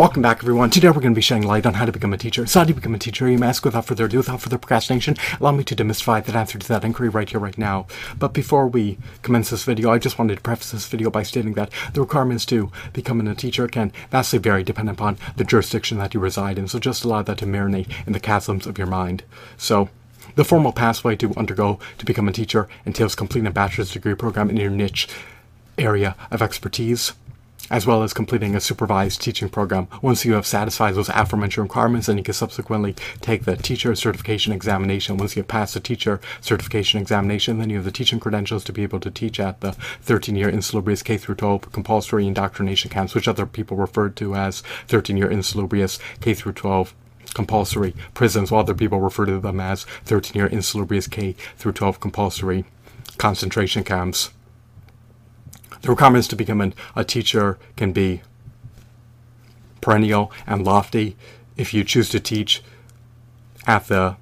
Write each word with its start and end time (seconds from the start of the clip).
Welcome 0.00 0.22
back, 0.22 0.38
everyone. 0.38 0.70
Today 0.70 0.88
we're 0.88 0.94
going 1.02 1.12
to 1.12 1.18
be 1.18 1.20
shedding 1.20 1.46
light 1.46 1.66
on 1.66 1.74
how 1.74 1.84
to 1.84 1.92
become 1.92 2.14
a 2.14 2.16
teacher. 2.16 2.46
So, 2.46 2.60
how 2.60 2.64
do 2.64 2.70
you 2.70 2.74
become 2.74 2.94
a 2.94 2.98
teacher? 2.98 3.28
You 3.28 3.44
ask 3.44 3.62
without 3.66 3.84
further 3.84 4.06
ado, 4.06 4.16
without 4.16 4.40
further 4.40 4.56
procrastination. 4.56 5.14
Allow 5.38 5.52
me 5.52 5.62
to 5.64 5.76
demystify 5.76 6.24
that 6.24 6.34
answer 6.34 6.58
to 6.58 6.68
that 6.68 6.84
inquiry 6.84 7.10
right 7.10 7.28
here, 7.28 7.38
right 7.38 7.58
now. 7.58 7.86
But 8.18 8.32
before 8.32 8.66
we 8.66 8.96
commence 9.20 9.50
this 9.50 9.64
video, 9.64 9.90
I 9.90 9.98
just 9.98 10.18
wanted 10.18 10.36
to 10.36 10.40
preface 10.40 10.70
this 10.70 10.88
video 10.88 11.10
by 11.10 11.22
stating 11.22 11.52
that 11.52 11.68
the 11.92 12.00
requirements 12.00 12.46
to 12.46 12.72
becoming 12.94 13.28
a 13.28 13.34
teacher 13.34 13.68
can 13.68 13.92
vastly 14.10 14.38
vary 14.38 14.64
depending 14.64 14.94
upon 14.94 15.18
the 15.36 15.44
jurisdiction 15.44 15.98
that 15.98 16.14
you 16.14 16.20
reside 16.20 16.58
in. 16.58 16.66
So, 16.66 16.78
just 16.78 17.04
allow 17.04 17.20
that 17.20 17.36
to 17.36 17.44
marinate 17.44 17.92
in 18.06 18.14
the 18.14 18.20
chasms 18.20 18.66
of 18.66 18.78
your 18.78 18.86
mind. 18.86 19.22
So, 19.58 19.90
the 20.34 20.46
formal 20.46 20.72
pathway 20.72 21.14
to 21.16 21.34
undergo 21.36 21.78
to 21.98 22.06
become 22.06 22.26
a 22.26 22.32
teacher 22.32 22.70
entails 22.86 23.14
completing 23.14 23.48
a 23.48 23.50
bachelor's 23.50 23.92
degree 23.92 24.14
program 24.14 24.48
in 24.48 24.56
your 24.56 24.70
niche 24.70 25.08
area 25.76 26.16
of 26.30 26.40
expertise 26.40 27.12
as 27.70 27.86
well 27.86 28.02
as 28.02 28.12
completing 28.12 28.54
a 28.54 28.60
supervised 28.60 29.20
teaching 29.20 29.48
program. 29.48 29.88
Once 30.02 30.24
you 30.24 30.34
have 30.34 30.46
satisfied 30.46 30.94
those 30.94 31.08
aforementioned 31.08 31.64
requirements, 31.64 32.06
then 32.08 32.18
you 32.18 32.24
can 32.24 32.34
subsequently 32.34 32.94
take 33.20 33.44
the 33.44 33.56
teacher 33.56 33.94
certification 33.94 34.52
examination. 34.52 35.16
Once 35.16 35.36
you 35.36 35.40
have 35.40 35.48
passed 35.48 35.74
the 35.74 35.80
teacher 35.80 36.20
certification 36.40 37.00
examination, 37.00 37.58
then 37.58 37.70
you 37.70 37.76
have 37.76 37.84
the 37.84 37.92
teaching 37.92 38.20
credentials 38.20 38.64
to 38.64 38.72
be 38.72 38.82
able 38.82 39.00
to 39.00 39.10
teach 39.10 39.38
at 39.38 39.60
the 39.60 39.70
13-year 40.04 40.48
insalubrious 40.48 41.02
K 41.02 41.16
through 41.16 41.36
12 41.36 41.72
compulsory 41.72 42.26
indoctrination 42.26 42.90
camps, 42.90 43.14
which 43.14 43.28
other 43.28 43.46
people 43.46 43.76
referred 43.76 44.16
to 44.16 44.34
as 44.34 44.62
13-year 44.88 45.30
insalubrious 45.30 45.98
K 46.20 46.34
through 46.34 46.52
12 46.52 46.94
compulsory 47.34 47.94
prisons, 48.12 48.50
while 48.50 48.62
other 48.62 48.74
people 48.74 49.00
refer 49.00 49.26
to 49.26 49.38
them 49.38 49.60
as 49.60 49.86
13-year 50.06 50.46
insalubrious 50.48 51.06
K 51.06 51.36
through 51.56 51.72
12 51.72 52.00
compulsory 52.00 52.64
concentration 53.18 53.84
camps. 53.84 54.30
The 55.82 55.88
requirements 55.88 56.28
to 56.28 56.36
become 56.36 56.60
an, 56.60 56.74
a 56.94 57.04
teacher 57.04 57.58
can 57.76 57.92
be 57.92 58.22
perennial 59.80 60.30
and 60.46 60.64
lofty. 60.64 61.16
If 61.56 61.72
you 61.72 61.84
choose 61.84 62.08
to 62.10 62.20
teach 62.20 62.62
at 63.66 63.86
the 63.88 64.16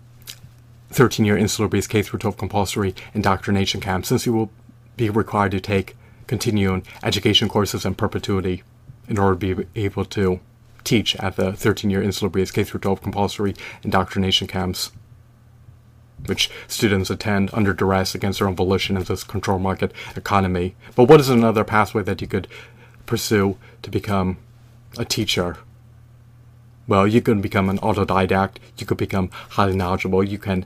13 0.90 1.24
year 1.27 1.36
insalubrious 1.36 1.86
K 1.86 2.02
through 2.02 2.20
12 2.20 2.36
compulsory 2.36 2.94
indoctrination 3.14 3.80
camp, 3.80 4.06
since 4.06 4.27
you 4.27 4.32
will 4.32 4.50
be 4.96 5.10
required 5.10 5.52
to 5.52 5.60
take 5.60 5.96
continuing 6.27 6.84
education 7.02 7.48
courses 7.48 7.84
in 7.84 7.94
perpetuity 7.94 8.62
in 9.08 9.18
order 9.18 9.38
to 9.38 9.64
be 9.64 9.66
able 9.80 10.05
to 10.05 10.40
teach 10.84 11.16
at 11.16 11.36
the 11.36 11.52
13 11.52 11.90
year 11.90 12.02
insalubrious 12.02 12.50
K 12.50 12.64
through 12.64 12.80
12 12.80 13.02
compulsory 13.02 13.55
indoctrination 13.83 14.46
camps 14.46 14.92
which 16.27 16.50
students 16.66 17.11
attend 17.11 17.50
under 17.52 17.72
duress 17.72 18.14
against 18.14 18.38
their 18.38 18.48
own 18.48 18.56
volition 18.56 18.97
in 18.97 19.05
this 19.05 19.24
control 19.24 19.58
market 19.58 19.92
economy. 20.16 20.74
But 20.94 21.05
what 21.05 21.20
is 21.20 21.28
another 21.28 21.64
pathway 21.64 22.02
that 22.02 22.20
you 22.20 22.27
could 22.27 22.48
pursue 23.06 23.56
to 23.83 23.91
become 23.91 24.39
a 24.98 25.05
teacher? 25.05 25.56
Well, 26.86 27.06
you 27.06 27.20
can 27.20 27.41
become 27.41 27.69
an 27.69 27.78
autodidact, 27.78 28.56
you 28.78 28.86
could 28.86 28.96
become 28.96 29.30
highly 29.50 29.77
knowledgeable, 29.77 30.24
you 30.24 30.39
can 30.39 30.64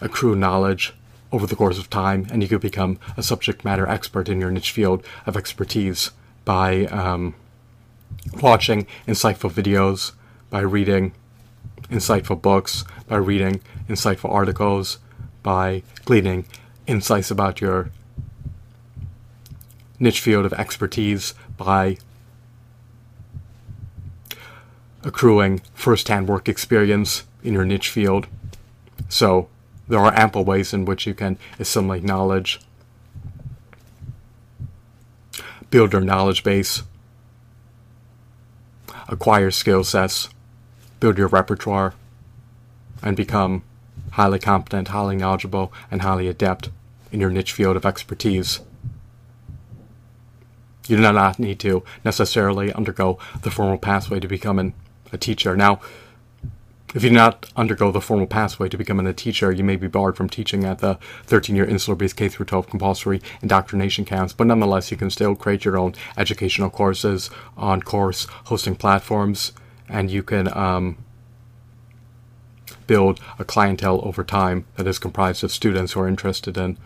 accrue 0.00 0.34
knowledge 0.34 0.94
over 1.30 1.46
the 1.46 1.56
course 1.56 1.78
of 1.78 1.88
time, 1.88 2.26
and 2.30 2.42
you 2.42 2.48
could 2.48 2.60
become 2.60 2.98
a 3.16 3.22
subject 3.22 3.64
matter 3.64 3.86
expert 3.86 4.28
in 4.28 4.40
your 4.40 4.50
niche 4.50 4.72
field 4.72 5.04
of 5.26 5.36
expertise 5.36 6.10
by 6.44 6.86
um, 6.86 7.34
watching 8.40 8.86
insightful 9.06 9.50
videos, 9.50 10.12
by 10.50 10.60
reading 10.60 11.12
insightful 11.90 12.40
books, 12.40 12.84
by 13.12 13.18
reading 13.18 13.60
insightful 13.90 14.32
articles, 14.32 14.96
by 15.42 15.82
gleaning 16.06 16.46
insights 16.86 17.30
about 17.30 17.60
your 17.60 17.90
niche 19.98 20.18
field 20.18 20.46
of 20.46 20.54
expertise, 20.54 21.34
by 21.58 21.98
accruing 25.04 25.60
first-hand 25.74 26.26
work 26.26 26.48
experience 26.48 27.24
in 27.44 27.52
your 27.52 27.66
niche 27.66 27.90
field. 27.90 28.28
So 29.10 29.50
there 29.88 30.00
are 30.00 30.18
ample 30.18 30.46
ways 30.46 30.72
in 30.72 30.86
which 30.86 31.06
you 31.06 31.12
can 31.12 31.36
assimilate 31.58 32.04
knowledge, 32.04 32.60
build 35.68 35.92
your 35.92 36.00
knowledge 36.00 36.42
base, 36.42 36.82
acquire 39.06 39.50
skill 39.50 39.84
sets, 39.84 40.30
build 40.98 41.18
your 41.18 41.28
repertoire, 41.28 41.92
and 43.02 43.16
become 43.16 43.62
highly 44.12 44.38
competent, 44.38 44.88
highly 44.88 45.16
knowledgeable, 45.16 45.72
and 45.90 46.02
highly 46.02 46.28
adept 46.28 46.70
in 47.10 47.20
your 47.20 47.30
niche 47.30 47.52
field 47.52 47.76
of 47.76 47.86
expertise. 47.86 48.60
You 50.88 50.96
do 50.96 51.02
not 51.02 51.38
need 51.38 51.60
to 51.60 51.84
necessarily 52.04 52.72
undergo 52.72 53.18
the 53.42 53.50
formal 53.50 53.78
pathway 53.78 54.20
to 54.20 54.28
becoming 54.28 54.74
a 55.12 55.18
teacher. 55.18 55.56
Now, 55.56 55.80
if 56.94 57.02
you 57.02 57.08
do 57.08 57.16
not 57.16 57.50
undergo 57.56 57.90
the 57.90 58.02
formal 58.02 58.26
pathway 58.26 58.68
to 58.68 58.76
becoming 58.76 59.06
a 59.06 59.14
teacher, 59.14 59.50
you 59.50 59.64
may 59.64 59.76
be 59.76 59.86
barred 59.86 60.16
from 60.16 60.28
teaching 60.28 60.64
at 60.64 60.80
the 60.80 60.98
13-year 61.26 61.64
insular-based 61.64 62.16
K 62.16 62.28
through 62.28 62.46
12 62.46 62.68
compulsory 62.68 63.22
indoctrination 63.40 64.04
camps, 64.04 64.34
but 64.34 64.46
nonetheless, 64.46 64.90
you 64.90 64.98
can 64.98 65.08
still 65.08 65.34
create 65.34 65.64
your 65.64 65.78
own 65.78 65.94
educational 66.18 66.68
courses 66.68 67.30
on 67.56 67.80
course 67.80 68.26
hosting 68.44 68.76
platforms 68.76 69.52
and 69.88 70.10
you 70.10 70.22
can 70.22 70.54
um, 70.56 70.96
build 72.86 73.20
a 73.38 73.44
clientele 73.44 74.00
over 74.04 74.24
time 74.24 74.66
that 74.76 74.86
is 74.86 74.98
comprised 74.98 75.44
of 75.44 75.52
students 75.52 75.92
who 75.92 76.00
are 76.00 76.08
interested 76.08 76.56
in 76.56 76.78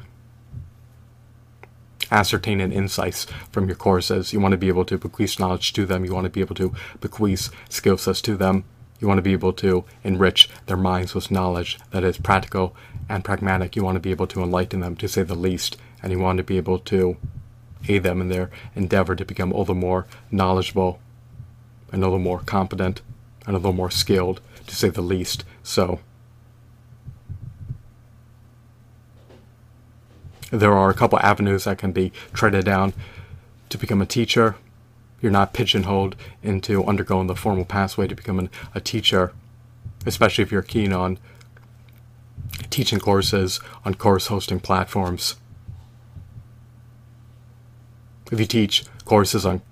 ascertaining 2.10 2.72
insights 2.72 3.26
from 3.50 3.66
your 3.66 3.76
courses. 3.76 4.32
You 4.32 4.40
want 4.40 4.52
to 4.52 4.58
be 4.58 4.68
able 4.68 4.84
to 4.84 4.98
bequeath 4.98 5.38
knowledge 5.38 5.72
to 5.74 5.86
them. 5.86 6.04
You 6.04 6.14
want 6.14 6.24
to 6.24 6.30
be 6.30 6.40
able 6.40 6.54
to 6.56 6.74
bequeath 7.00 7.50
skill 7.68 7.98
sets 7.98 8.20
to 8.22 8.36
them. 8.36 8.64
You 9.00 9.08
want 9.08 9.18
to 9.18 9.22
be 9.22 9.32
able 9.32 9.52
to 9.54 9.84
enrich 10.04 10.48
their 10.66 10.76
minds 10.76 11.14
with 11.14 11.30
knowledge 11.30 11.78
that 11.90 12.04
is 12.04 12.18
practical 12.18 12.74
and 13.08 13.24
pragmatic. 13.24 13.76
You 13.76 13.84
want 13.84 13.96
to 13.96 14.00
be 14.00 14.10
able 14.10 14.26
to 14.28 14.42
enlighten 14.42 14.80
them, 14.80 14.96
to 14.96 15.08
say 15.08 15.22
the 15.22 15.34
least. 15.34 15.76
And 16.02 16.12
you 16.12 16.18
want 16.18 16.38
to 16.38 16.44
be 16.44 16.56
able 16.56 16.78
to 16.78 17.16
aid 17.88 18.02
them 18.02 18.20
in 18.20 18.28
their 18.28 18.50
endeavor 18.74 19.14
to 19.14 19.24
become 19.24 19.52
all 19.52 19.64
the 19.64 19.74
more 19.74 20.06
knowledgeable 20.30 20.98
and 21.92 22.04
all 22.04 22.12
the 22.12 22.18
more 22.18 22.40
competent 22.40 23.02
and 23.46 23.54
all 23.54 23.62
the 23.62 23.72
more 23.72 23.90
skilled, 23.90 24.40
to 24.66 24.74
say 24.74 24.88
the 24.88 25.02
least. 25.02 25.44
So, 25.62 26.00
there 30.50 30.72
are 30.72 30.90
a 30.90 30.94
couple 30.94 31.18
avenues 31.20 31.64
that 31.64 31.78
can 31.78 31.92
be 31.92 32.12
treaded 32.32 32.64
down 32.64 32.94
to 33.68 33.78
become 33.78 34.00
a 34.00 34.06
teacher. 34.06 34.56
You're 35.20 35.32
not 35.32 35.52
pigeonholed 35.52 36.14
into 36.42 36.84
undergoing 36.84 37.26
the 37.26 37.34
formal 37.34 37.64
pathway 37.64 38.06
to 38.06 38.14
becoming 38.14 38.50
a 38.74 38.80
teacher, 38.80 39.32
especially 40.04 40.42
if 40.42 40.52
you're 40.52 40.62
keen 40.62 40.92
on 40.92 41.18
teaching 42.70 43.00
courses 43.00 43.60
on 43.84 43.94
course 43.94 44.28
hosting 44.28 44.60
platforms. 44.60 45.36
If 48.30 48.40
you 48.40 48.46
teach 48.46 48.84
courses 49.04 49.46
on 49.46 49.62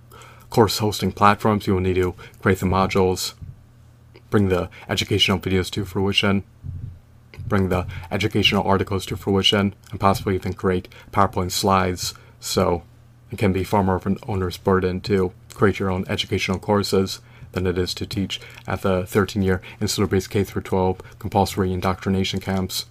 course 0.50 0.78
hosting 0.78 1.12
platforms, 1.12 1.66
you 1.66 1.74
will 1.74 1.80
need 1.80 1.94
to 1.94 2.14
create 2.40 2.60
the 2.60 2.66
modules, 2.66 3.34
bring 4.34 4.48
the 4.48 4.68
educational 4.88 5.38
videos 5.38 5.70
to 5.70 5.84
fruition, 5.84 6.42
bring 7.46 7.68
the 7.68 7.86
educational 8.10 8.64
articles 8.64 9.06
to 9.06 9.16
fruition, 9.16 9.72
and 9.92 10.00
possibly 10.00 10.34
even 10.34 10.52
create 10.52 10.88
PowerPoint 11.12 11.52
slides. 11.52 12.14
So 12.40 12.82
it 13.30 13.38
can 13.38 13.52
be 13.52 13.62
far 13.62 13.84
more 13.84 13.94
of 13.94 14.06
an 14.06 14.18
owner's 14.26 14.56
burden 14.56 15.00
to 15.02 15.32
create 15.54 15.78
your 15.78 15.88
own 15.88 16.04
educational 16.08 16.58
courses 16.58 17.20
than 17.52 17.64
it 17.64 17.78
is 17.78 17.94
to 17.94 18.06
teach 18.06 18.40
at 18.66 18.82
the 18.82 19.02
13-year 19.02 19.62
insular-based 19.80 20.30
K 20.30 20.42
through 20.42 20.62
12 20.62 21.00
compulsory 21.20 21.72
indoctrination 21.72 22.40
camps. 22.40 22.86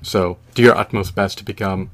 So 0.00 0.38
do 0.54 0.62
your 0.62 0.74
utmost 0.74 1.14
best 1.14 1.36
to 1.36 1.44
become 1.44 1.90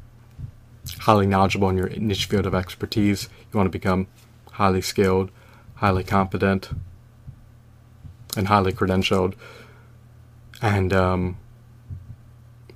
highly 1.00 1.26
knowledgeable 1.26 1.68
in 1.68 1.76
your 1.76 1.88
niche 1.88 2.26
field 2.26 2.46
of 2.46 2.54
expertise. 2.54 3.28
You 3.52 3.56
want 3.56 3.66
to 3.66 3.76
become 3.76 4.06
highly 4.52 4.82
skilled, 4.82 5.32
highly 5.80 6.04
competent, 6.04 6.70
and 8.36 8.48
highly 8.48 8.70
credentialed. 8.70 9.34
And 10.60 10.92
um, 10.92 11.38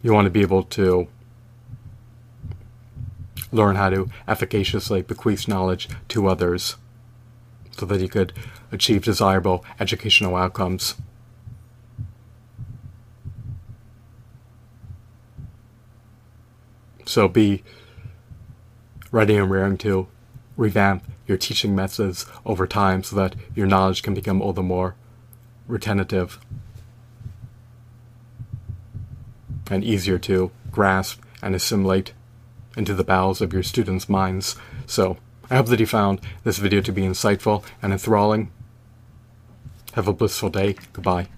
you 0.03 0.13
want 0.13 0.25
to 0.25 0.31
be 0.31 0.41
able 0.41 0.63
to 0.63 1.07
learn 3.53 3.77
how 3.77 3.91
to 3.91 4.09
efficaciously 4.27 5.03
bequeath 5.03 5.47
knowledge 5.47 5.87
to 6.09 6.27
others 6.29 6.77
so 7.73 7.85
that 7.85 8.01
you 8.01 8.09
could 8.09 8.33
achieve 8.73 9.05
desirable 9.05 9.65
educational 9.79 10.35
outcomes. 10.35 10.95
So 17.05 17.29
be 17.29 17.63
ready 19.13 19.37
and 19.37 19.51
raring 19.51 19.77
to 19.79 20.09
revamp 20.57 21.05
your 21.27 21.37
teaching 21.37 21.75
methods 21.75 22.27
over 22.45 22.67
time 22.67 23.03
so 23.03 23.17
that 23.17 23.35
your 23.55 23.67
knowledge 23.67 24.03
can 24.03 24.15
become 24.15 24.41
all 24.41 24.53
the 24.53 24.63
more 24.63 24.95
retentive 25.67 26.39
and 29.71 29.83
easier 29.83 30.19
to 30.19 30.51
grasp 30.71 31.21
and 31.43 31.55
assimilate 31.55 32.13
into 32.77 32.95
the 32.95 33.05
bowels 33.05 33.41
of 33.41 33.53
your 33.53 33.63
students' 33.63 34.09
minds. 34.09 34.57
So 34.87 35.17
I 35.51 35.57
hope 35.57 35.67
that 35.67 35.81
you 35.81 35.87
found 35.87 36.21
this 36.43 36.59
video 36.59 36.81
to 36.83 36.93
be 36.93 37.03
insightful 37.03 37.65
and 37.83 37.93
enthralling. 37.93 38.51
Have 39.93 40.09
a 40.09 40.13
blissful 40.13 40.51
day. 40.51 40.77
Goodbye. 40.93 41.29